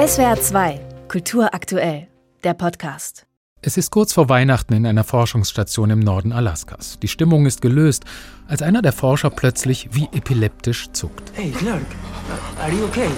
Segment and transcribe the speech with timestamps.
[0.00, 2.08] SWR 2, Kultur aktuell,
[2.42, 3.26] der Podcast.
[3.60, 6.98] Es ist kurz vor Weihnachten in einer Forschungsstation im Norden Alaskas.
[7.00, 8.04] Die Stimmung ist gelöst,
[8.48, 11.30] als einer der Forscher plötzlich wie epileptisch zuckt.
[11.34, 11.84] Hey, Clark,
[12.62, 13.10] are you okay?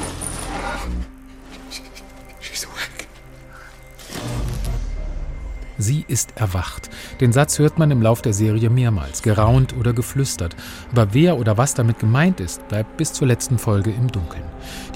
[5.79, 6.91] Sie ist erwacht.
[7.21, 10.55] Den Satz hört man im Lauf der Serie mehrmals, geraunt oder geflüstert.
[10.91, 14.45] Aber wer oder was damit gemeint ist, bleibt bis zur letzten Folge im Dunkeln.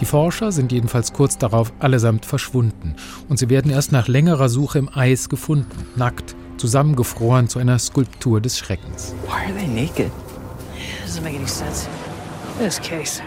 [0.00, 2.94] Die Forscher sind jedenfalls kurz darauf allesamt verschwunden
[3.28, 8.40] und sie werden erst nach längerer Suche im Eis gefunden, nackt, zusammengefroren zu einer Skulptur
[8.40, 9.14] des Schreckens.
[9.26, 10.10] Why are they naked?
[11.04, 11.88] Doesn't make any sense.
[12.58, 13.22] This case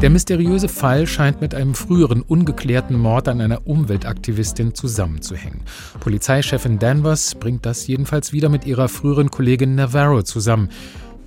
[0.00, 5.60] Der mysteriöse Fall scheint mit einem früheren ungeklärten Mord an einer Umweltaktivistin zusammenzuhängen.
[6.00, 10.70] Polizeichefin Danvers bringt das jedenfalls wieder mit ihrer früheren Kollegin Navarro zusammen,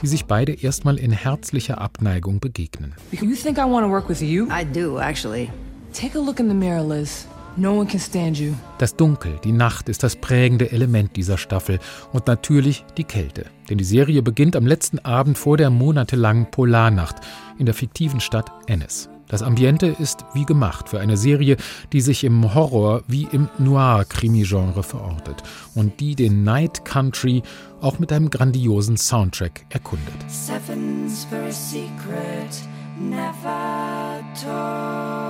[0.01, 2.95] die sich beide erstmal in herzlicher Abneigung begegnen.
[3.11, 4.47] You think I want to work with you?
[4.47, 5.51] I do, actually.
[5.93, 7.27] Take a look in the mirror, Liz.
[7.59, 8.53] No one can stand you.
[8.77, 11.79] Das Dunkel, die Nacht ist das prägende Element dieser Staffel
[12.13, 13.47] und natürlich die Kälte.
[13.67, 17.15] Denn die Serie beginnt am letzten Abend vor der monatelangen Polarnacht
[17.57, 19.09] in der fiktiven Stadt Ennis.
[19.27, 21.57] Das Ambiente ist wie gemacht für eine Serie,
[21.93, 25.41] die sich im Horror wie im Noir-Krimi-Genre verortet
[25.73, 27.41] und die den Night Country
[27.81, 30.13] auch mit einem grandiosen Soundtrack erkundet.
[30.27, 32.61] Sevens for a secret,
[32.99, 35.26] never told.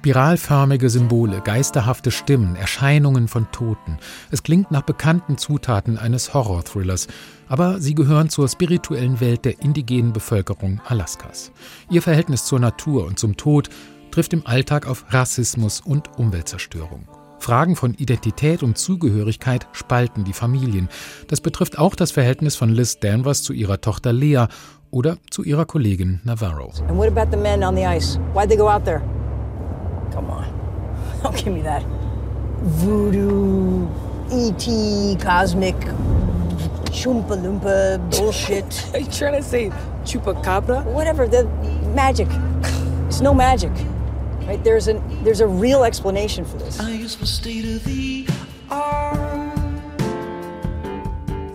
[0.00, 3.98] Spiralförmige Symbole, geisterhafte Stimmen, Erscheinungen von Toten.
[4.30, 7.06] Es klingt nach bekannten Zutaten eines Horror-Thrillers,
[7.50, 11.52] aber sie gehören zur spirituellen Welt der indigenen Bevölkerung Alaskas.
[11.90, 13.68] Ihr Verhältnis zur Natur und zum Tod
[14.10, 17.06] trifft im Alltag auf Rassismus und Umweltzerstörung.
[17.38, 20.88] Fragen von Identität und Zugehörigkeit spalten die Familien.
[21.28, 24.46] Das betrifft auch das Verhältnis von Liz Danvers zu ihrer Tochter Lea
[24.90, 26.72] oder zu ihrer Kollegin Navarro.
[26.88, 28.18] And what about the men on the ice?
[28.32, 29.02] Why'd they go out there?
[30.12, 31.20] Come on.
[31.22, 31.84] Don't give me that
[32.60, 33.88] voodoo,
[34.30, 35.76] E.T., cosmic,
[36.90, 38.90] Choompa Loompa bullshit.
[38.94, 39.70] Are you trying to say
[40.04, 40.84] chupacabra?
[40.84, 41.44] Whatever, the
[41.94, 42.28] magic.
[43.08, 43.72] It's no magic.
[44.46, 44.62] Right?
[44.62, 46.78] There's, an, there's a real explanation for this.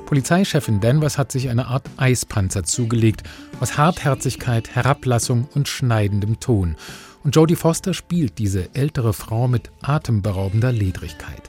[0.06, 3.24] Polizeichefin Danvers hat sich eine Art Eispanzer zugelegt,
[3.60, 6.78] aus Hartherzigkeit, Herablassung und schneidendem Ton.
[7.26, 11.42] Und Jodie Foster spielt diese ältere Frau mit atemberaubender Ledrigkeit.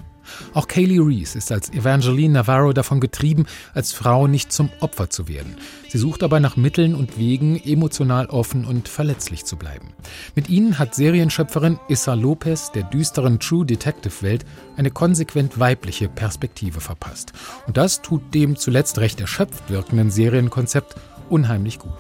[0.55, 3.45] Auch Kaylee Reese ist als Evangeline Navarro davon getrieben,
[3.75, 5.55] als Frau nicht zum Opfer zu werden.
[5.91, 9.89] Sie sucht aber nach Mitteln und Wegen, emotional offen und verletzlich zu bleiben.
[10.35, 14.47] Mit ihnen hat Serienschöpferin Issa Lopez der düsteren True Detective Welt
[14.79, 17.35] eine konsequent weibliche Perspektive verpasst.
[17.67, 20.95] Und das tut dem zuletzt recht erschöpft wirkenden Serienkonzept
[21.29, 21.93] unheimlich gut.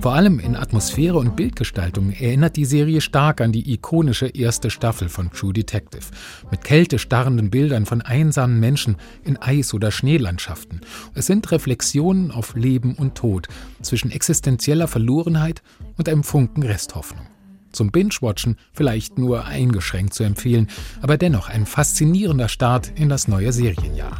[0.00, 5.10] Vor allem in Atmosphäre und Bildgestaltung erinnert die Serie stark an die ikonische erste Staffel
[5.10, 6.04] von True Detective.
[6.50, 10.80] Mit kältestarrenden Bildern von einsamen Menschen in Eis- oder Schneelandschaften.
[11.14, 13.48] Es sind Reflexionen auf Leben und Tod,
[13.82, 15.62] zwischen existenzieller Verlorenheit
[15.98, 17.26] und einem Funken Resthoffnung.
[17.72, 20.68] Zum Binge-Watchen vielleicht nur eingeschränkt zu empfehlen,
[21.02, 24.18] aber dennoch ein faszinierender Start in das neue Serienjahr.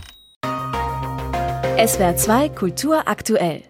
[1.87, 3.70] SWR 2 Kultur aktuell.